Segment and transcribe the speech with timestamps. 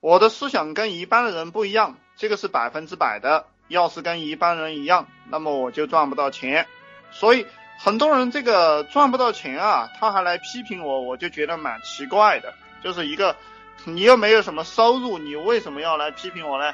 [0.00, 3.46] 我的思想跟一般的人不一样，这个是百分之百的。
[3.68, 6.66] 要是跟一般人一样，那么我就赚不到钱。
[7.10, 7.46] 所以
[7.78, 12.54] 很多人这个赚不到钱啊，他还来批评我，我就觉得蛮奇怪的。
[12.82, 13.36] 就是一个，
[13.84, 16.72] 你又没有什么收入，你为什么要来批评我呢？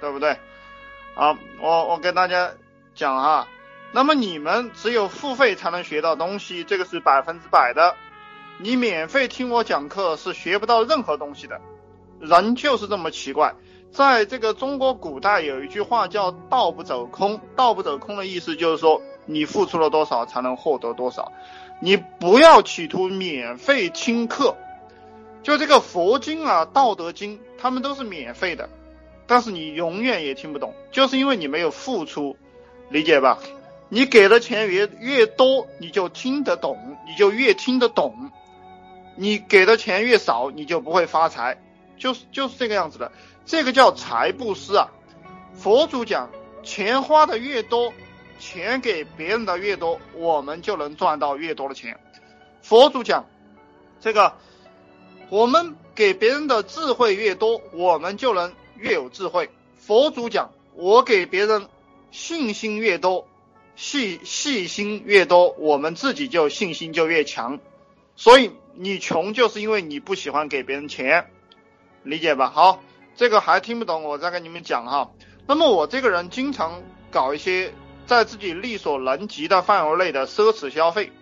[0.00, 0.38] 对不对？
[1.16, 2.52] 啊，我我跟大家
[2.94, 3.48] 讲啊，
[3.92, 7.96] 那么你们只有付费才能学到东西，这个是百分之百的。
[8.58, 11.60] 你免费听我讲课是学不到任何东西的。
[12.20, 13.54] 人就是这么奇怪。
[13.90, 21.32] 在这个中国古代有一句话叫“道不走空”，道不走空的意思就是说，你付出了多少才能获得多少。
[21.80, 24.56] 你不要企图免费听课。
[25.42, 28.68] 就这个佛经啊，《道德经》，他们都是免费的，
[29.26, 32.36] 但是你永远也听不懂，就是因为你没有付出，
[32.90, 33.38] 理解吧？
[33.88, 38.10] 你给的钱越越多，你就听得懂，你就越听得懂；
[39.16, 41.58] 你给的钱越少，你就不会发财，
[41.98, 43.12] 就是就是这个样子的。
[43.44, 44.88] 这个叫财布施啊。
[45.54, 46.30] 佛祖讲，
[46.62, 47.92] 钱花的越多，
[48.38, 51.98] 钱给别人的越多，我们就能赚到越多的钱。
[52.62, 53.26] 佛祖讲，
[54.00, 54.34] 这个。
[55.30, 59.50] 我们给别人的智慧越多，我们就能越有智慧。
[59.76, 61.68] 佛祖讲，我给别人
[62.10, 63.28] 信心越多，
[63.76, 67.60] 细细心越多，我们自己就信心就越强。
[68.16, 71.30] 所以你穷就是因为你不喜欢给别人钱，
[72.08, 72.50] 理解吧？
[72.50, 72.80] 好，
[73.14, 75.10] 这个还听不懂，我再跟你们讲哈。
[75.46, 77.72] 那么我这个人经常搞一些
[78.06, 81.12] 在自己力所能及的范围内的奢侈消费。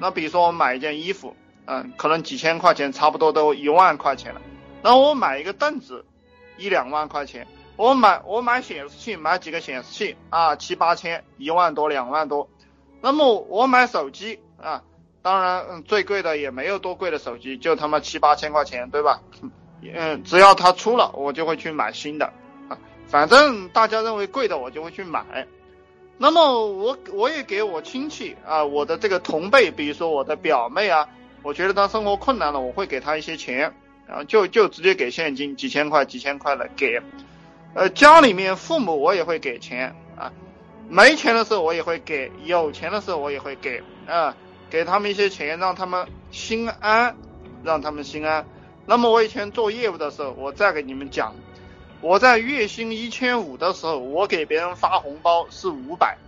[0.00, 1.34] 那比如说我买一件衣服。
[1.66, 4.42] 嗯，可能几千块钱，差不多都一万块钱了。
[4.82, 6.04] 然后我买一个凳子，
[6.58, 7.46] 一两万块钱。
[7.76, 12.50] 我买我买显示器，买几个显示器啊，七八千，一万多两万多。
[13.00, 14.82] 那么我买手机啊，
[15.22, 19.22] 当然嗯最贵的也没有多贵的手机，就他妈七八千块钱，对吧？
[19.92, 22.32] 嗯，只要它出了，我就会去买新的
[22.68, 22.78] 啊。
[23.06, 25.46] 反正大家认为贵的，我就会去买。
[26.16, 31.08] 那么我我也给我亲戚啊，我的这个同辈，比如说我的表妹啊。
[31.42, 33.70] 我觉得她生活困难了，我会给她一些钱，
[34.06, 36.98] 然后就就直接给现金，几千块、几千块的给。
[37.74, 40.32] 呃，家里面父母我也会给钱啊，
[40.88, 44.34] 没钱的时候我也会给，有钱的时候我也会给啊，
[44.70, 47.14] 给他们一些钱，让他们心安，
[47.62, 48.46] 让他们心安。
[48.86, 51.34] 那么我以前做业务的时候，我再给你们讲，
[52.00, 56.18] 我在月薪一千五的时候，我给别人发红包是五百。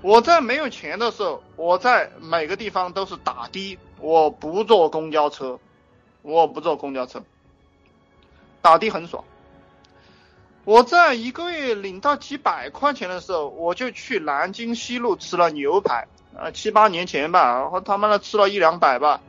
[0.00, 5.60] 我在没有钱的时候，我在每个地方都是打的，我不坐公交车，
[6.22, 7.22] 我不坐公交车，
[8.60, 9.22] 打的很爽。
[10.64, 19.20] 我在一个月领到几百块钱的时候，我就去南京西路吃了牛排，啊，七八年前吧，我他妈的吃了一两百吧。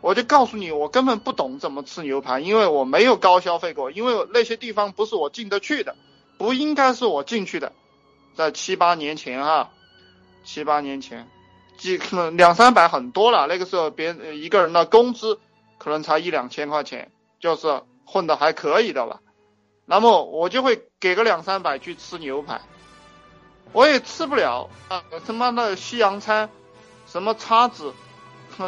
[0.00, 5.96] 我就告诉你，我根本不懂怎么吃牛排，因为我没有高消费过，因为那些地方不是我进得去的，
[6.38, 7.72] 不应该是我进去的，
[8.34, 9.70] 在七八年前哈。
[10.42, 11.28] 七八年前，
[11.76, 13.46] 几可能两三百很多了。
[13.46, 15.38] 那个时候，别人一个人的工资
[15.76, 19.20] 可能才一两千块钱，就是混的还可以的了。
[19.84, 22.62] 那么我就会给个两三百去吃牛排，
[23.72, 25.04] 我也吃不了啊！
[25.26, 26.48] 他妈的西洋餐，
[27.06, 27.92] 什么叉子，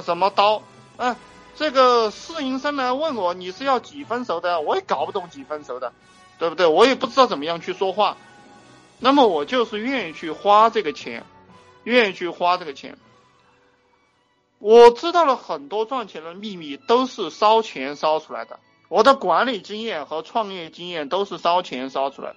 [0.05, 0.63] 什么刀，
[1.03, 1.17] 嗯，
[1.57, 5.93] 这个试营生来问我你是要几分熟的，我也搞不懂几分熟的，
[6.39, 6.67] 对不对？
[6.67, 8.17] 我也不知道怎么样去说话。
[9.01, 11.25] 那么我就是愿意去花这个钱。
[11.85, 12.97] 愿意去花这个钱，
[14.61, 18.61] 我知道了很多赚钱的秘密，都是烧钱烧出来的。
[18.89, 22.37] 我的管理经验和创业经验都是烧钱烧出来的。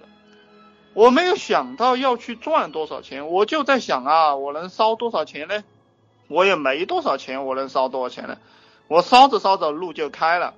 [0.94, 5.62] 我没有想到要去赚多少钱，我就在想啊，我能烧多少钱呢？
[6.28, 8.38] 我也没多少钱，我能烧多少钱呢？
[8.88, 10.54] 我烧着烧着路就开了，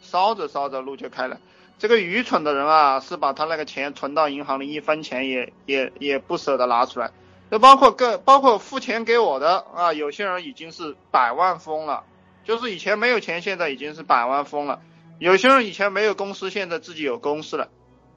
[0.00, 1.38] 烧着烧着路就开了。
[1.78, 7.10] 这个愚蠢的人啊，是把他那个钱存到银行里，一分钱也也也不舍得拿出来。
[7.50, 12.04] 就包括个包括付钱给我的啊，有些人已经是百万富翁了，
[12.44, 14.80] 就是以前没有钱，现在已经是百万富翁了。
[15.18, 17.68] 有些人以前没有公司，现在自己有公司了，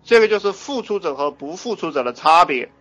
[0.04, 2.72] 这个就是付出者和不付出者的差别，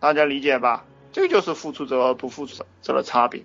[0.00, 0.84] 大家理解吧？
[1.12, 3.44] 这个就是付出者和不付出者的差别。